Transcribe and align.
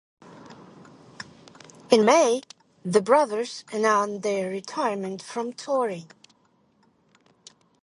In 1.91 2.03
May, 2.05 2.41
the 2.83 3.01
brothers 3.03 3.63
announced 3.71 4.23
their 4.23 4.49
retirement 4.49 5.21
from 5.21 5.53
touring. 5.53 6.07